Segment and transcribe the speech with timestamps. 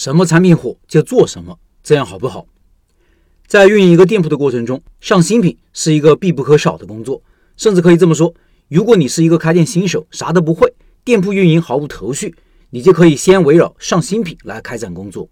[0.00, 2.46] 什么产品火就做什么，这样好不好？
[3.46, 7.22] 在运营一个店铺的过程中，上新品是一个必不可少的工作，
[7.58, 8.32] 甚至可以这么说：
[8.70, 10.72] 如果你是一个开店新手，啥都不会，
[11.04, 12.34] 店铺运营毫无头绪，
[12.70, 15.28] 你就可以先围绕上新品来开展工作。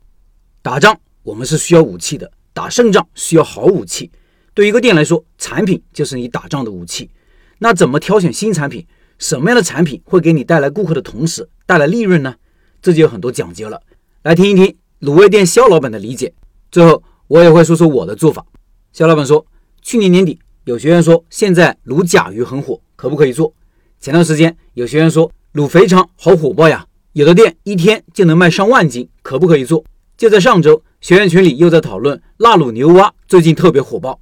[0.61, 4.11] 打仗我们是需要武器的，打胜仗需要好武器。
[4.53, 7.09] 对一个店来说，产品就是你打仗的武器。
[7.61, 8.87] 那怎么挑选新产品？
[9.19, 12.35] 什么样的产品会给你带来顾客的同时带来利润呢？
[12.83, 13.81] 这就有很多讲究了。
[14.29, 16.35] 来听一听卤味店肖老板的理解。
[16.71, 18.45] 最后我也会说说我的做法。
[18.93, 19.47] 肖老板说，
[19.81, 23.55] 去年年底有学员说现在卤甲鱼很火，可不可以做？
[23.99, 29.83] 前段时间有学员说卤肥肠好火爆呀，有的店一天就能卖上万斤，可不可以做？
[30.19, 34.21] 就在上周，学员群里又在讨论辣卤牛蛙，最近特别火爆。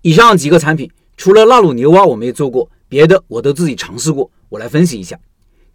[0.00, 4.30] 以上几个产品，除了辣卤牛蛙我没做过，别的我都自己尝试过。
[4.48, 5.20] 我来分析一下。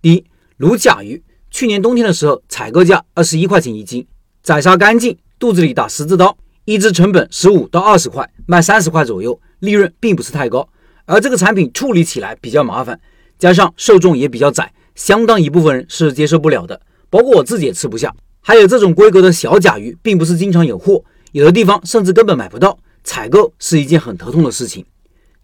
[0.02, 0.26] 第一，
[0.58, 1.22] 卤甲鱼，
[1.60, 4.08] 去年冬天的时候，采购价二十一块钱一斤，
[4.42, 10.66] 宰杀干净，肚子里打十字刀，一只成本十五到二十块，卖三十块左右，利润并不是太高。
[11.04, 12.98] 而这个产品处理起来比较麻烦，
[13.38, 16.80] 加上受众也比较窄，相当一部分人是接受不了的，
[17.10, 18.16] 包括我自己也吃不下。
[18.40, 22.80] 还有这种规格的小甲鱼，并不是经常有货，有的地方甚至根本买不到。
[23.04, 24.86] 采购是一件很头痛的事情。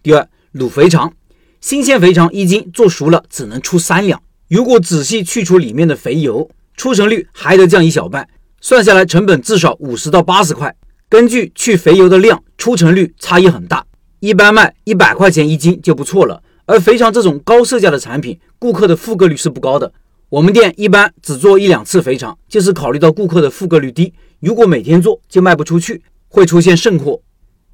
[0.02, 1.12] 第二，卤肥肠，
[1.60, 8.28] 新鲜肥肠一斤做熟了只能出三两，如果仔细去除里面的肥油，出成率还得降一小半，
[8.60, 10.72] 算下来成本至少五十到八十块。
[11.08, 13.84] 根据去肥油的量，出成率差异很大，
[14.20, 16.40] 一般卖一百块钱一斤就不错了。
[16.64, 19.92] 而肥肠这种高售价的产品，顾客的复购率是不高的。
[20.28, 27.20] 我们店一般只做一两次肥肠，就是考虑到顾客的复购率低，如果每天做就卖不出去，会出现剩货。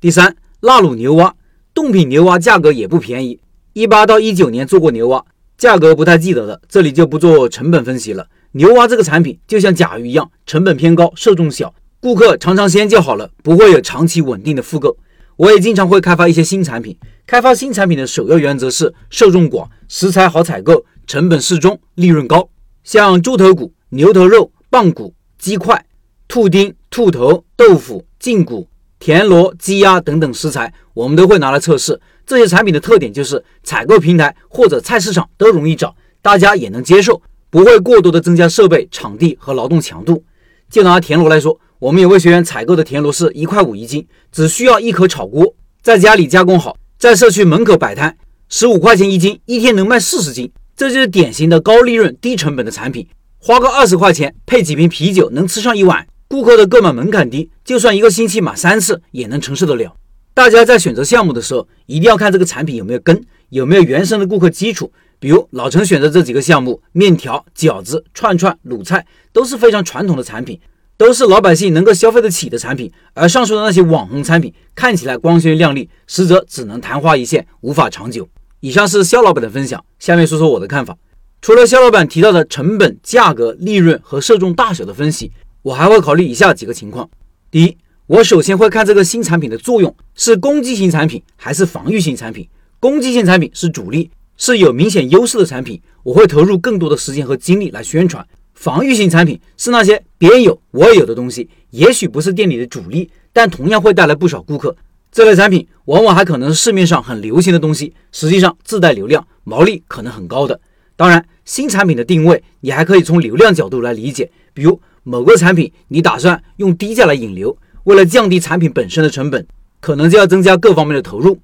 [0.00, 1.34] 第三，腊卤牛蛙，
[1.74, 3.40] 冻品牛蛙价格也不便宜。
[3.74, 5.24] 一八到一九年做过牛蛙，
[5.56, 8.26] 价格不太记得了，这里就不做成本分析了。
[8.52, 14.96] 牛蛙这个产品就像甲鱼一样，成本偏高，受众小，顾客尝尝鲜就好了，不会有长期稳定的复购。
[15.36, 22.48] 我也经常会开发一些新产品，开发新产品的首要原则是受众广，食材好采购，成本适中，利润高。
[22.84, 25.86] 像猪头骨、牛头肉、棒骨、鸡块、
[26.28, 28.68] 兔丁、兔头、豆腐、胫骨。
[28.98, 32.00] 田螺、鸡鸭等等食材，我们都会拿来测试。
[32.26, 40.24] 这些产品的特点就是采购平台或者菜市场都容易找，大家也能接受，不会过多的增加设备、场地和劳动强度。
[40.70, 48.16] 就拿田螺来说，我们有位学员采购的田螺是一块五一斤，只需要一口炒锅，在家里加工好，在社区门口摆摊，
[48.48, 53.06] 十五块钱一斤，一天能卖四十斤，这就是典型的高利润、低成本的产品。
[53.38, 56.06] 花个二十块钱配几瓶啤酒，能吃上一碗。
[56.28, 59.94] 顾客的购买门槛低，就算一个星期买三次也能承受得了。
[60.34, 64.90] 大家在选择项目的时候，一定要看这个产品有没有根，有没有原生的顾客基础。
[65.18, 70.58] 比如老陈选择这几个项目：面条、饺子、串串、卤菜，都是非常传统的产品，
[70.96, 72.90] 都是老百姓能够消费得起的产品。
[73.12, 78.26] 而上述的那些网红产品，看起来光鲜亮丽，实则只能昙花一现，无法长久。
[78.60, 80.96] 以上是肖老板的分享，下面说说我的看法。
[81.42, 85.30] 除了肖老板提到的成本、价格、利润和受众大小的分析。
[85.62, 87.08] 我还会考虑以下几个情况：
[87.48, 87.76] 第一，
[88.08, 92.48] 我首先会看这个新产品的作用是攻击型产品还是防御型产品。
[92.80, 98.26] 攻击性产品是主力，是有明显优势的产品，我会投入更多的时间和精力来宣传。
[98.54, 104.76] 防御性产品是那些别人有我也有的东西，也许不是店里的主力，但同样会带来不少顾客。
[105.12, 110.60] 这类产品往往还可能是市面上很流行的东西，实际上自带流量，毛利可能很高的。
[110.96, 114.80] 当然，新产品的定位你还可以从流量角度来理解，比如。
[115.04, 119.46] 某个产品，你打算用低价来引流，为了降低产品本身的成本，
[119.80, 121.38] 可能就要增加各方面的投入。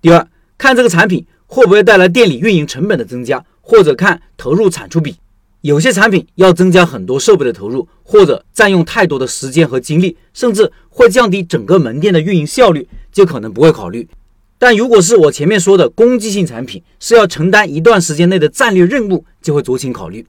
[0.00, 5.16] 第二，看这个产品会不会带来店里运营成本的增加，或者看投入产出比。
[5.62, 14.08] 有些产品要增加很多设备的投入，或者占用太多的时间和精力，甚至会降低整个门店的运营效率，就可能不会考虑。
[14.58, 20.26] 但如果是我前面说的攻击性产品，是要承担一段时间内的战略任务，就会酌情考虑。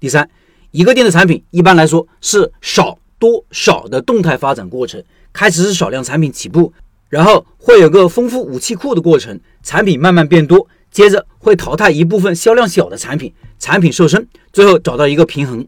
[0.00, 0.28] 第三。
[0.70, 5.02] 一个店的产品一般来说是少多少的动态发展过程，
[5.32, 6.70] 开始是少量产品起步，
[7.08, 15.66] 然后会有个丰富武器库的过程，产品慢慢变多，接着会淘汰一部分销量小的产品，产品瘦身，最后找到一个平衡。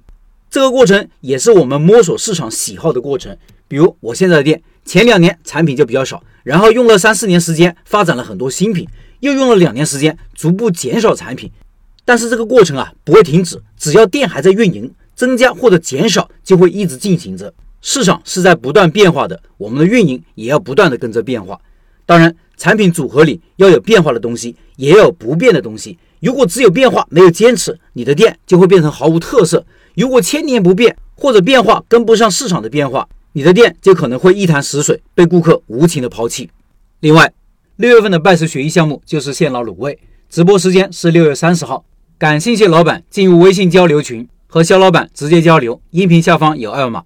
[0.51, 3.35] 这个过程也是我们摸索市场喜好的过程。
[3.67, 8.87] 比如我现在的店，前两年产品就比较少，然后用了三四年时间发展了很多新品，
[9.21, 11.51] 又用了两年时间逐步减少产品。
[12.05, 17.53] 但是这个过程啊不会停止，只要店还在运营，增加或者减少就会一直进行着。
[17.81, 21.61] 市场是在不断变化的，我们的运营也要不断的跟着变化。
[22.05, 25.99] 当然，产品组合里要有变化的东西，也要有不变的东西。
[26.21, 29.61] 如果只有变化没有坚持，你的店就会变成毫无特色；
[29.95, 36.51] 如果千年不变，或者变化跟不上市场的变化，你的店就可能会一潭死水，被顾客无情的抛弃。
[37.01, 37.33] 另外，
[37.77, 39.99] 六月份的拜师学艺项目就是现捞卤味，
[40.31, 41.85] 直播时间是六月三十号。
[42.19, 47.03] 感兴趣老板进入微信交流群和肖老板直接交流，音频下方有二维码。